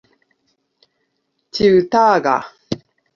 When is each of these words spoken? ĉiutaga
ĉiutaga 1.57 2.33